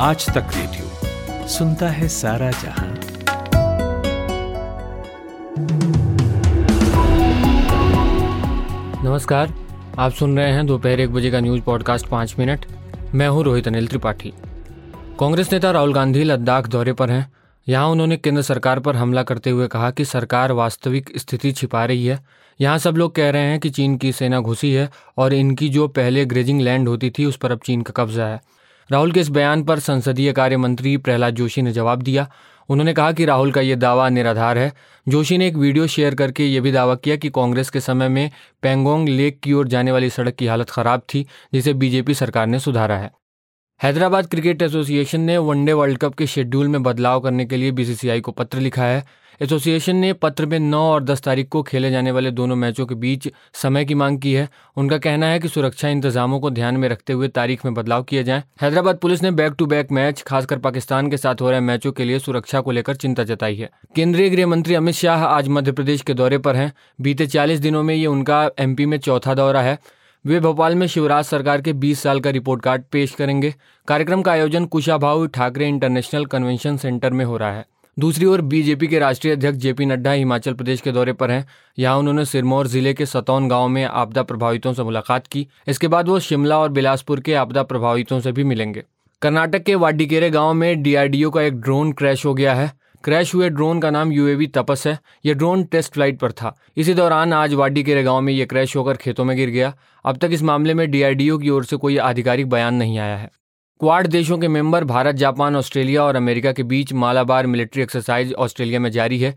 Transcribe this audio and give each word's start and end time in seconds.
आज 0.00 0.26
तक 0.26 0.50
रेडियो 0.56 1.46
सुनता 1.48 1.88
है 1.88 2.08
सारा 2.08 2.50
जहाँ। 2.50 2.88
नमस्कार, 9.04 9.54
आप 9.98 10.12
सुन 10.12 10.38
रहे 10.38 10.52
हैं 10.52 10.66
दोपहर 10.66 11.00
एक 11.00 11.12
बजे 11.12 11.30
का 11.30 11.40
न्यूज़ 11.40 11.62
पॉडकास्ट 11.62 12.06
पाँच 12.06 12.34
मिनट। 12.38 12.66
मैं 13.14 13.28
हूँ 13.28 13.42
रोहित 13.44 13.68
अनिल 13.68 13.86
त्रिपाठी। 13.86 14.32
कांग्रेस 15.20 15.52
नेता 15.52 15.70
राहुल 15.70 15.94
गांधी 15.94 16.24
लद्दाख 16.24 16.66
दौरे 16.66 16.92
पर 16.92 17.10
हैं। 17.10 17.32
यहाँ 17.68 17.88
उन्होंने 17.88 18.16
केंद्र 18.16 18.42
सरकार 18.42 18.80
पर 18.80 18.96
हमला 18.96 19.22
करते 19.22 19.50
हुए 19.50 19.66
कहा 19.66 19.90
कि 19.90 20.04
सरकार 20.04 20.52
वास्तविक 20.52 21.10
स्थिति 21.18 21.52
छिपा 21.52 21.84
रही 21.84 22.06
है। 22.06 22.24
यहाँ 22.60 22.78
सब 22.78 22.96
लोग 22.96 23.14
कह 23.14 23.30
रहे 23.30 23.42
हैं 23.42 23.60
कि 23.60 23.70
चीन 23.70 23.96
की 23.96 24.12
सेना 24.12 24.40
घुसी 24.40 24.72
है 24.72 24.90
और 25.16 25.32
इनकी 25.32 25.68
जो 25.68 25.88
पहले 25.88 26.24
ग्रेजिंग 26.24 26.60
लैंड 26.60 26.88
होती 26.88 27.10
थी 27.10 27.24
उस 27.24 27.36
पर 27.36 27.52
अब 27.52 27.60
चीन 27.64 27.82
का 27.82 28.04
कब्जा 28.04 28.26
है। 28.26 28.57
राहुल 28.90 29.12
के 29.12 29.20
इस 29.20 29.28
बयान 29.28 29.62
पर 29.62 29.78
संसदीय 29.78 30.32
कार्य 30.32 30.56
मंत्री 30.56 30.96
प्रहलाद 30.96 31.34
जोशी 31.34 31.62
ने 31.62 31.72
जवाब 31.72 32.02
दिया। 32.02 32.28
उन्होंने 32.68 32.92
कहा 32.94 33.12
कि 33.12 33.24
राहुल 33.24 33.52
का 33.52 33.60
ये 33.60 33.76
दावा 33.76 34.08
निराधार 34.08 34.58
है। 34.58 34.72
जोशी 35.08 35.38
ने 35.38 35.46
एक 35.46 35.56
वीडियो 35.56 35.86
शेयर 35.86 36.14
करके 36.14 36.44
ये 36.44 36.60
भी 36.60 36.72
दावा 36.72 36.94
किया 36.94 37.16
कि 37.16 37.30
कांग्रेस 37.30 37.70
के 37.70 37.80
समय 37.80 38.08
में 38.08 38.30
पेंगोंग 38.62 39.08
लेक 39.08 39.40
की 39.40 39.52
ओर 39.52 39.68
जाने 39.68 39.92
वाली 39.92 40.10
सड़क 40.10 40.34
की 40.34 40.46
हालत 40.46 40.70
खराब 40.70 41.00
थी, 41.14 41.26
जिसे 41.52 41.74
बीजेपी 41.74 42.14
सरकार 42.14 42.46
ने 42.46 42.58
सुधारा 42.58 42.96
है। 42.96 43.10
हैदराबाद 43.82 44.26
क्रिकेट 44.26 44.62
एसोसिएशन 44.62 45.20
ने 45.20 45.38
वनडे 45.38 45.72
वर्ल्ड 45.72 45.98
कप 45.98 46.14
के 46.14 46.26
शेड्यूल 46.26 46.68
में 46.68 46.82
बदलाव 46.82 47.20
करने 47.20 47.44
के 47.44 47.56
लिए 47.56 47.70
बीसीसीआई 47.70 48.20
को 48.20 48.32
पत्र 48.32 48.58
लिखा 48.58 48.84
है। 48.84 49.04
एसोसिएशन 49.42 49.96
ने 49.96 50.12
पत्र 50.12 50.46
में 50.46 50.58
9 50.58 50.78
और 50.78 51.04
10 51.04 51.20
तारीख 51.20 51.48
को 51.48 51.62
खेले 51.62 51.90
जाने 51.90 52.10
वाले 52.10 52.30
दोनों 52.30 52.56
मैचों 52.56 52.86
के 52.86 52.94
बीच 52.94 53.28
समय 53.54 53.84
की 53.84 53.94
मांग 53.94 54.18
की 54.18 54.32
है। 54.32 54.48
उनका 54.76 54.98
कहना 54.98 55.26
है 55.26 55.38
कि 55.40 55.48
सुरक्षा 55.48 55.88
इंतजामों 55.88 56.40
को 56.40 56.50
ध्यान 56.50 56.76
में 56.76 56.88
रखते 56.88 57.12
हुए 57.12 57.28
तारीख 57.28 57.64
में 57.64 57.74
बदलाव 57.74 58.02
किए 58.02 58.24
जाए। 58.24 58.42
हैदराबाद 58.62 58.96
पुलिस 58.96 59.22
ने 59.22 59.30
बैक 59.30 59.52
टू 59.58 59.66
बैक 59.66 59.92
मैच, 59.92 60.22
खासकर 60.22 60.58
पाकिस्तान 60.58 61.10
के 61.10 61.16
साथ 61.16 61.34
हो 61.40 61.50
रहे 61.50 61.60
मैचों 61.60 61.92
के 61.92 62.04
लिए 62.04 62.18
सुरक्षा 62.18 62.60
को 62.60 62.70
लेकर 62.70 62.96
चिंता 62.96 63.24
जताई 63.24 63.56
है। 63.56 63.70
केंद्रीय 63.96 64.30
गृह 64.30 64.46
मंत्री 64.46 64.74
अमित 64.74 64.94
शाह 64.94 65.24
आज 65.24 65.48
मध्य 65.48 65.72
प्रदेश 65.72 66.02
के 66.02 66.14
दौरे 66.14 66.38
पर 66.38 66.56
हैं। 66.56 66.72
बीते 67.00 67.26
चालीस 67.26 67.60
दिनों 67.60 67.82
में 67.82 67.94
ये 67.94 68.06
उनका 68.06 68.50
एमपी 68.58 68.86
में 68.86 68.98
चौथा 68.98 69.34
दौरा 69.34 69.62
है। 69.62 69.78
वे 70.24 70.38
भोपाल 70.40 70.74
में 70.74 70.86
शिवराज 70.86 71.24
सरकार 71.24 71.60
के 71.60 71.72
20 71.72 72.00
साल 72.02 72.20
का 72.20 72.30
रिपोर्ट 72.30 72.62
कार्ड 72.62 72.82
पेश 72.92 73.14
करेंगे। 73.14 73.54
कार्यक्रम 73.88 74.22
का 74.22 74.32
आयोजन 74.32 74.64
Kushabhau 74.64 75.26
Thakre 75.26 75.68
international 75.68 76.24
convention 76.24 76.76
centre 76.76 77.12
में 77.12 77.24
हो 77.24 77.36
रहा 77.36 77.52
है। 77.52 77.64
दूसरी 77.96 78.26
ओर 78.26 78.40
बीजेपी 78.40 78.86
के 78.86 78.98
राष्ट्रीय 78.98 79.32
अध्यक्ष 79.32 79.58
जेपी 79.58 79.86
नड्डा 79.86 80.12
हिमाचल 80.12 80.54
प्रदेश 80.54 80.80
के 80.80 80.92
दौरे 80.92 81.12
पर 81.12 81.30
हैं। 81.30 81.46
यहाँ 81.78 81.96
उन्होंने 81.98 82.24
सिरमौर 82.24 82.66
ज़िले 82.66 82.94
के 82.94 83.06
सतौन 83.06 83.48
गाँव 83.48 83.68
में 83.68 83.84
आपदा 83.84 84.22
प्रभावितों 84.22 84.72
से 84.72 84.82
मुलाकात 84.82 85.26
की। 85.26 85.46
इसके 85.68 85.88
बाद 85.88 86.08
वो 86.08 86.18
शिमला 86.20 86.58
और 86.58 86.68
बिलासपुर 86.68 87.20
के 87.20 87.34
आपदा 87.34 87.62
प्रभावितों 87.62 88.20
से 88.20 88.32
भी 88.32 88.44
मिलेंगे। 88.44 88.84
कर्नाटक 89.22 89.62
के 89.62 89.74
वाडीकेरे 89.74 90.30
गाँव 90.30 90.52
में 90.54 90.82
डीआरडीओ 90.82 91.30
का 91.30 91.42
एक 91.42 91.60
ड्रोन 91.60 91.92
क्रैश 91.92 92.26
हो 92.26 92.34
गया 92.34 92.54
है। 92.54 92.72
क्रैश 93.04 93.34
हुए 93.34 93.48
ड्रोन 93.48 93.80
का 93.80 93.90
नाम 93.90 94.12
यूएवी 94.12 94.46
तपस 94.46 94.86
है। 94.86 94.98
यह 95.26 95.34
ड्रोन 95.34 95.64
टेस्ट 95.64 95.92
फ़्लाइट 95.92 96.18
पर 96.18 96.32
था। 96.32 96.54
इसी 96.76 96.94
दौरान 96.94 97.32
आज 97.32 97.54
वाडी 97.54 97.82
के 97.82 98.02
गाँव 98.02 98.20
में 98.20 98.32
यह 98.32 98.46
क्रैश 98.46 98.76
होकर 98.76 98.96
खेतों 98.96 99.24
में 99.24 99.36
गिर 99.36 99.50
गया। 99.50 99.74
अब 100.04 100.16
तक 100.16 100.30
इस 100.32 100.42
मामले 100.42 100.74
में 100.74 100.90
डीआरडीओ 100.90 101.38
की 101.38 101.50
ओर 101.50 101.64
से 101.64 101.76
कोई 101.76 101.96
आधिकारिक 101.96 102.48
बयान 102.50 102.74
नहीं 102.74 102.98
आया 102.98 103.16
है। 103.16 103.30
क्वाड 103.80 104.06
देशों 104.06 104.38
के 104.38 104.48
मेंबर 104.48 104.84
भारत, 104.84 105.14
जापान, 105.14 105.56
ऑस्ट्रेलिया 105.56 106.02
और 106.04 106.16
अमेरिका 106.16 106.52
के 106.52 106.62
बीच 106.62 106.92
मालाबार 106.92 107.46
मिलिट्री 107.46 107.82
एक्सरसाइज 107.82 108.32
ऑस्ट्रेलिया 108.32 108.80
में 108.80 108.90
जारी 108.90 109.18
है। 109.18 109.34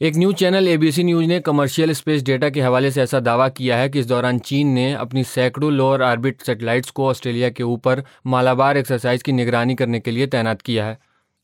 एक 0.00 0.16
न्यूज़ 0.16 0.36
चैनल 0.36 0.68
एबीसी 0.68 1.04
न्यूज़ 1.04 1.26
ने 1.26 1.40
कमर्शियल 1.40 1.92
स्पेस 1.92 2.22
डेटा 2.22 2.48
के 2.50 2.60
हवाले 2.60 2.90
से 2.90 3.02
ऐसा 3.02 3.20
दावा 3.20 3.48
किया 3.48 3.76
है 3.76 3.88
कि 3.88 3.98
इस 3.98 4.06
दौरान 4.06 4.38
चीन 4.38 4.68
ने 4.68 4.92
अपनी 4.92 5.24
सैकड़ों 5.24 5.72
लोअर 5.72 6.02
ऑर्बिट 6.02 6.42
सैटेलाइट्स 6.42 6.90
को 6.90 7.06
ऑस्ट्रेलिया 7.06 7.50
के 7.50 7.62
ऊपर 7.62 8.02
मालाबार 8.26 8.76
एक्सरसाइज 8.76 9.22
की 9.22 9.32
निगरानी 9.32 9.74
करने 9.74 10.00
के 10.00 10.10
लिए 10.10 10.26
तैनात 10.26 10.62
किया 10.62 10.86
है। 10.86 10.98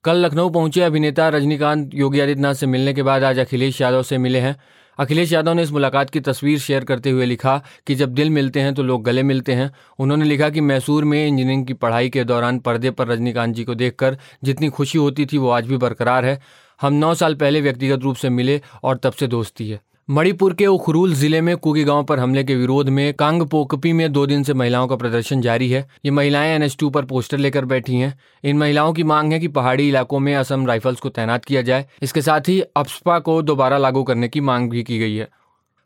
कल 0.05 0.17
लखनऊ 0.17 0.51
पहुँचे 0.51 0.81
अभिनेता 0.81 1.29
रजनीकांत, 1.29 1.91
योगी 1.95 2.21
आदित्यनाथ 2.21 2.55
से 2.55 2.67
मिलने 2.67 2.93
के 2.95 3.03
बाद 3.03 3.25
आज 3.25 3.39
अखिलेश 3.39 3.81
यादव 3.81 4.03
से 4.03 4.19
मिले 4.19 4.39
हैं। 4.39 4.55
अखिलेश 4.99 5.33
यादव 5.33 5.53
ने 5.53 5.63
इस 5.63 5.73
मुलाकात 5.73 6.11
की 6.11 6.21
तस्वीर 6.21 6.59
शेयर 6.59 6.85
करते 6.85 7.11
हुए 7.11 7.27
लिखा 7.27 7.57
कि 7.87 7.95
जब 7.95 8.15
दिल 8.15 8.31
मिलते 8.31 8.61
हैं 8.61 8.75
तो 8.75 8.83
लोग 8.83 9.03
गले 9.05 9.23
मिलते 9.23 9.53
हैं। 9.53 9.71
उन्होंने 9.99 10.25
लिखा 10.25 10.49
कि 10.51 10.61
मैसूर 10.61 11.05
में 11.05 11.19
इंजीनियरिंग 11.19 11.67
की 11.67 11.75
पढ़ाई 11.75 12.09
के 12.09 12.25
दौरान 12.25 12.59
पर्दे 12.59 12.91
पर 12.91 13.09
रजनीकांत 13.09 13.55
जी 13.55 13.65
को 13.65 13.75
देखकर 13.75 14.19
जितनी 14.45 14.69
खुशी 14.69 14.99
होती 14.99 15.27
थी 15.27 15.39
वो 15.39 15.51
आज 15.51 15.67
भी 15.67 15.77
बरकरार 15.77 16.25
है। 16.25 16.41
हम 16.81 16.95
नौ 16.95 17.15
साल 17.15 17.35
पहले 17.35 17.61
व्यक्तिगत 17.61 18.03
रूप 18.03 18.17
से 18.17 18.29
मिले 18.29 18.61
और 18.83 18.97
तब 18.97 19.13
से 19.13 19.27
दोस्ती 19.27 19.69
है। 19.71 19.81
मणिपुर 20.09 20.53
के 20.55 20.67
उखरूल 20.67 21.13
ज़िले 21.15 21.41
में 21.41 21.57
कुकी 21.57 21.83
गाँव 21.85 22.05
पर 22.05 22.19
हमले 22.19 22.43
के 22.45 22.55
विरोध 22.55 22.89
में 22.89 23.13
कांग 23.15 23.43
पोकपी 23.43 23.93
में 23.93 24.13
दो 24.13 24.25
दिन 24.27 24.43
से 24.43 24.55
महिलाओं 24.55 24.87
का 24.89 24.97
प्रदर्शन 24.97 25.41
जारी 25.41 25.69
है। 25.71 25.87
ये 26.05 26.11
महिलाएँ 26.11 26.55
एनएच 26.55 26.77
टू 26.81 26.89
पर 26.91 27.05
पोस्टर 27.05 27.39
लेकर 27.39 27.65
बैठी 27.65 27.97
हैं। 27.97 28.13
इन 28.45 28.57
महिलाओं 28.59 28.93
की 28.93 29.03
मांग 29.03 29.33
है 29.33 29.39
कि 29.39 29.49
पहाड़ी 29.49 29.89
इलाकों 29.89 30.19
में 30.19 30.35
असम 30.35 30.67
राइफल्स 30.67 31.01
को 31.01 31.09
तैनात 31.09 31.45
किया 31.45 31.63
जाए। 31.63 31.87
इसके 32.03 32.23
साथ 32.23 32.49
ही 32.49 32.61
अप्सपा 32.61 33.19
को 33.19 33.41
दोबारा 33.43 33.79
लागू 33.79 34.03
करने 34.03 34.29
की 34.29 34.41
मांग 34.41 34.69
भी 34.71 34.83
की 34.83 34.99
गई 34.99 35.15
है। 35.17 35.29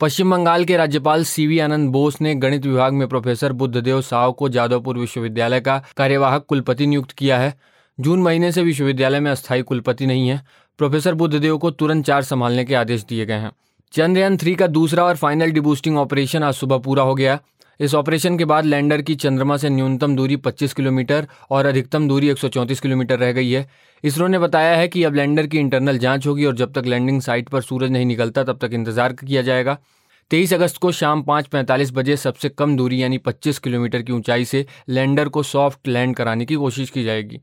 पश्चिम 0.00 0.30
बंगाल 0.30 0.64
के 0.64 0.76
राज्यपाल 0.76 1.24
सीवी 1.24 1.58
आनंद 1.58 1.90
बोस 1.90 2.20
ने 2.20 2.34
गणित 2.34 2.66
विभाग 2.66 2.92
में 2.92 3.06
प्रोफेसर 3.08 3.52
बुद्धदेव 3.52 4.00
साव 4.02 4.32
को 4.32 4.48
जादवपुर 4.48 4.98
विश्वविद्यालय 4.98 5.60
का 5.60 5.82
कार्यवाहक 5.96 6.46
कुलपति 6.48 6.86
नियुक्त 6.86 7.12
किया 7.12 7.38
है। 7.38 7.54
जून 7.98 8.22
महीने 8.22 8.52
से 8.52 8.62
विश्वविद्यालय 8.62 9.20
में 9.20 9.30
अस्थायी 9.30 9.62
कुलपति 9.62 10.06
नहीं 10.06 10.28
है। 10.28 10.40
प्रोफेसर 10.78 11.14
बुद्धदेव 11.14 11.58
को 11.58 11.70
तुरंत 11.70 12.06
चार्ज 12.06 12.26
संभालने 12.26 12.64
के 12.64 12.74
आदेश 12.74 13.04
दिए 13.04 13.26
गए 13.26 13.34
हैं। 13.34 13.52
चंद्रयान 13.92 14.36
थ्री 14.36 14.54
का 14.54 14.66
दूसरा 14.66 15.02
और 15.04 15.16
फाइनल 15.16 15.50
डिबूस्टिंग 15.52 15.96
ऑपरेशन 15.98 16.42
आज 16.42 16.54
सुबह 16.54 16.78
पूरा 16.78 17.02
हो 17.02 17.14
गया। 17.14 17.38
इस 17.80 17.94
ऑपरेशन 17.94 18.38
के 18.38 18.44
बाद 18.44 18.64
लैंडर 18.64 19.02
की 19.02 19.14
चंद्रमा 19.14 19.56
से 19.56 19.68
न्यूनतम 19.68 20.16
दूरी 20.16 20.36
25 20.36 20.72
किलोमीटर 20.72 21.26
और 21.50 21.66
अधिकतम 21.66 22.08
दूरी 22.08 22.30
134 22.30 22.80
किलोमीटर 22.80 23.18
रह 23.18 23.32
गई 23.32 23.50
है। 23.50 23.66
इसरो 24.04 24.26
ने 24.26 24.38
बताया 24.38 24.76
है 24.76 24.88
कि 24.88 25.04
अब 25.04 25.14
लैंडर 25.14 25.46
की 25.46 25.58
इंटरनल 25.58 25.98
जाँच 25.98 26.26
होगी 26.26 26.44
और 26.44 26.56
जब 26.56 26.72
तक 26.72 26.86
लैंडिंग 26.86 27.20
साइट 27.20 27.48
पर 27.48 27.62
सूरज 27.62 27.90
नहीं 27.90 28.06
निकलता, 28.06 28.44
तब 28.44 28.58
तक 28.58 28.74
इंतज़ार 28.74 29.12
किया 29.14 29.42
जाएगा। 29.42 29.78
तेईस 30.30 30.52
अगस्त 30.52 30.78
को 30.78 30.92
शाम 30.92 31.22
पाँच 31.22 31.46
पैंतालीस 31.46 31.92
बजे 31.92 32.16
सबसे 32.16 32.48
कम 32.48 32.76
दूरी 32.76 33.02
यानी 33.02 33.18
25 33.20 33.58
किलोमीटर 33.58 34.02
की 34.02 34.12
ऊंचाई 34.12 34.44
से 34.44 34.66
लैंडर 34.88 35.28
को 35.28 35.42
सॉफ्ट 35.44 35.88
लैंड 35.88 36.16
कराने 36.16 36.44
की 36.44 36.54
कोशिश 36.56 36.90
की 36.90 37.04
जाएगी। 37.04 37.40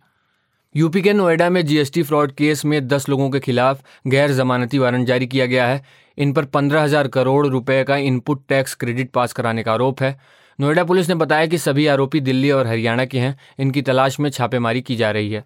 यूपी 0.75 1.01
के 1.01 1.13
नोएडा 1.13 1.49
में 1.49 1.65
जीएसटी 1.65 2.01
फ्रॉड 2.03 2.31
केस 2.31 2.63
में 2.65 2.87
दस 2.87 3.07
लोगों 3.09 3.29
के 3.29 3.39
खिलाफ 3.39 3.81
गैर 4.07 4.31
जमानती 4.31 4.77
वारंट 4.77 5.07
जारी 5.07 5.25
किया 5.27 5.45
गया 5.45 5.65
है। 5.67 5.81
इन 6.17 6.31
पर 6.33 6.45
पंद्रह 6.45 6.81
हज़ार 6.81 7.07
करोड़ 7.07 7.47
रुपए 7.47 7.83
का 7.83 7.95
इनपुट 7.95 8.43
टैक्स 8.49 8.75
क्रेडिट 8.75 9.11
पास 9.11 9.33
कराने 9.33 9.63
का 9.63 9.73
आरोप 9.73 10.01
है। 10.01 10.15
नोएडा 10.59 10.83
पुलिस 10.83 11.09
ने 11.09 11.15
बताया 11.15 11.45
कि 11.45 11.57
सभी 11.57 11.87
आरोपी 11.87 12.19
दिल्ली 12.19 12.51
और 12.51 12.67
हरियाणा 12.67 13.05
के 13.05 13.19
हैं। 13.19 13.35
इनकी 13.59 13.81
तलाश 13.81 14.19
में 14.19 14.29
छापेमारी 14.29 14.81
की 14.81 14.95
जा 14.95 15.11
रही 15.11 15.31
है। 15.31 15.43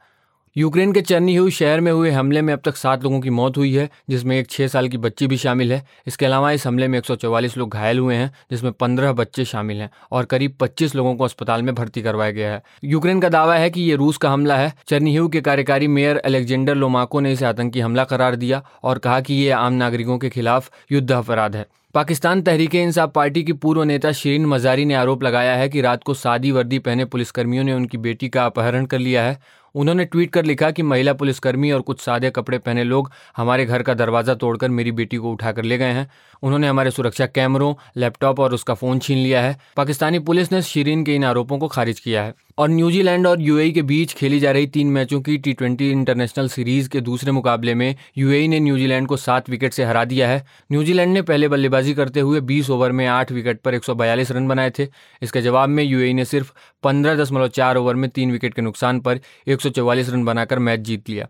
यूक्रेन 0.58 0.92
के 0.94 1.02
चर्नी 1.02 1.52
शहर 1.52 1.82
में 1.82 1.92
हुए 1.92 2.12
हमले 2.12 2.42
में 2.42 2.54
अब 2.54 2.60
तक 2.66 2.76
सात 2.76 3.04
लोगों 3.04 3.20
की 3.22 3.30
मौत 3.30 3.58
हुई 3.58 3.74
है, 3.74 3.90
जिसमें 4.10 4.38
एक 4.40 4.50
छः 4.50 4.68
साल 4.68 4.88
की 4.88 4.98
बच्ची 4.98 5.28
भी 5.28 5.38
शामिल 5.38 5.74
है। 5.74 5.84
इसके 6.08 6.26
अलावा 6.26 6.52
इस 6.52 6.68
हमले 6.68 6.88
में 6.88 6.98
एक 7.00 7.06
सौ 7.06 7.16
चौवालीस 7.16 7.58
लोग 7.58 7.74
घायल 7.74 8.00
हुए 8.00 8.16
हैं, 8.16 8.32
जिसमें 8.52 8.72
पंद्रह 8.72 9.14
बच्चे 9.14 9.46
शामिल 9.46 9.82
हैं 9.82 9.90
और 10.12 10.26
करीब 10.26 10.56
पच्चीस 10.60 10.96
लोगों 10.96 11.16
को 11.16 11.24
अस्पताल 11.24 11.62
में 11.62 11.76
भर्ती 11.76 12.02
करवाया 12.02 12.32
गया 12.32 12.54
है। 12.54 12.64
यूक्रेन 12.84 13.20
का 13.20 13.30
दावा 13.30 13.56
है 13.56 13.70
कि 13.70 13.82
ये 13.82 13.96
रूस 13.96 14.18
का 14.18 14.30
हमला 14.30 14.58
है। 14.58 14.74
चर्नी 14.88 15.18
के 15.30 15.42
कार्यकारी 15.42 15.88
मेयर 15.88 16.18
अलेक्जेंडर 16.18 16.76
लोमाको 16.76 17.20
ने 17.20 17.34
इसे 17.34 17.46
आतंकी 17.46 17.80
हमला 17.80 18.04
करार 18.04 18.36
दिया 18.36 18.64
और 18.84 18.98
कहा 18.98 19.20
कि 19.22 19.34
ये 19.34 19.50
आम 19.50 19.74
नागरिकों 19.74 20.18
के 20.18 20.30
खिलाफ 20.30 20.72
युद्ध 20.92 21.12
अपराध 21.12 21.56
है। 21.56 21.66
पाकिस्तान 21.94 22.42
तहरीके 22.42 22.82
इंसाफ 22.82 23.12
पार्टी 23.12 23.44
की 23.44 23.54
पूर्व 23.54 23.84
नेता 23.84 24.12
शीरीन 24.12 24.46
मजारी 24.46 24.86
ने 24.86 24.94
आरोप 24.94 25.24
लगाया 25.24 25.56
है 25.56 25.70
कि 25.70 25.82
रात 25.82 26.04
को 26.04 26.14
सादी 26.14 26.52
वर्दी 26.52 26.80
पहने 26.80 27.06
पुलिसकर्मियों 27.06 27.64
ने 27.64 27.74
उनकी 27.74 27.98
बेटी 27.98 28.30
का 28.30 28.46
अपहरण 28.46 28.86
कर 28.86 29.00
लिया 29.00 29.24
है 29.24 29.40
उन्होंने 29.76 30.06
ट्वीट 30.06 30.32
कर 30.32 30.46
लिखा 30.46 30.70
कि 30.72 30.84
महिला 30.84 31.14
पुलिसकर्मी 31.14 31.72
और 31.72 31.82
कुछ 31.82 32.02
सादे 32.02 32.30
कपड़े 32.30 32.58
पहने 32.58 32.84
लोग 32.84 33.12
हमारे 33.38 33.66
घर 33.66 33.84
का 33.84 33.94
दरवाज़ा 33.94 34.34
तोड़कर 34.36 34.70
मेरी 34.70 34.92
बेटी 34.92 35.18
को 35.18 35.32
उठाकर 35.32 35.64
ले 35.64 35.78
गए 35.78 35.92
हैं। 35.92 36.10
उन्होंने 36.44 36.68
हमारे 36.68 36.92
सुरक्षा 36.92 37.26
कैमरों, 37.26 37.74
लैपटॉप 37.98 38.40
और 38.40 38.54
उसका 38.54 38.74
फ़ोन 38.74 39.00
छीन 39.00 39.18
लिया 39.18 39.42
है। 39.42 39.58
पाकिस्तानी 39.78 40.20
पुलिस 40.20 40.52
ने 40.52 40.62
शीरीन 40.62 41.04
के 41.04 41.16
इन 41.16 41.24
आरोपों 41.24 41.58
को 41.58 41.68
खारिज 41.68 42.00
किया 42.00 42.24
है। 42.24 42.34
और 42.58 42.70
न्यूजीलैंड 42.70 43.28
और 43.28 43.42
यूएई 43.42 43.72
के 43.72 43.82
बीच 43.82 44.14
खेली 44.14 44.40
जा 44.40 44.52
रही 44.52 44.68
तीन 44.68 44.88
मैचों 44.88 45.22
की 45.22 45.38
टी 45.38 45.54
ट्वेंटी 45.54 45.92
इंटरनेशनल 45.92 46.48
सीरीज़ 46.48 46.90
के 46.90 47.02
दूसरे 47.02 47.32
मुकाबले 47.32 47.74
में 47.76 47.96
यूएई 48.18 48.48
ने 48.48 48.60
न्यूजीलैंड 48.60 49.08
को 49.08 49.18
सात 49.18 49.50
विकेट 49.50 49.74
से 49.74 49.84
हरा 49.84 50.06
दिया 50.06 50.30
है। 50.30 50.46
न्यूजीलैंड 50.72 51.14
ने 51.14 51.22
पहले 51.22 51.48
बल्लेबाजी 51.48 51.94
करते 51.94 52.20
हुए 52.20 52.42
20 52.42 52.70
ओवर 52.70 52.92
में 52.92 53.08
आठ 53.08 53.32
विकेट 53.32 53.62
पर 53.62 53.74
142 53.74 54.32
रन 54.32 54.48
बनाए 54.48 54.70
थे। 54.80 54.88
इसके 55.22 55.42
जवाब 55.42 55.70
में 55.70 55.84
यूएई 55.84 56.14
ने 56.14 56.26
सिर्फ़ 56.26 56.54
पंद्रह 56.84 57.16
दशमलव 57.16 57.48
चार 57.48 57.78
ओवर 57.78 57.96
में 57.96 58.10
तीन 58.10 58.32
विकेट 58.32 58.54
के 58.54 58.62
नुकसान 58.62 59.00
पर 59.00 59.20
एक 59.48 59.62
सौ 59.62 59.70
चौवालीस 59.70 60.10
रन 60.10 60.26
बनाकर 60.26 60.60
मैच 60.60 60.80
जीत 60.80 61.10
लिया। 61.10 61.28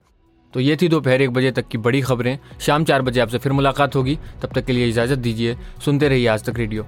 तो 0.53 0.59
ये 0.59 0.77
थी 0.81 0.87
दोपहर 0.87 1.21
एक 1.21 1.29
बजे 1.29 1.51
तक 1.51 1.67
की 1.67 1.77
बड़ी 1.77 2.01
खबरें। 2.01 2.39
शाम 2.59 2.83
चार 2.83 3.01
बजे 3.01 3.19
आपसे 3.19 3.37
फिर 3.37 3.51
मुलाकात 3.51 3.95
होगी। 3.95 4.17
तब 4.41 4.49
तक 4.55 4.65
के 4.65 4.73
लिए 4.73 4.87
इजाज़त 4.87 5.17
दीजिए। 5.17 5.57
सुनते 5.85 6.09
रहिए 6.09 6.27
आज 6.27 6.43
तक 6.43 6.57
रेडियो। 6.57 6.87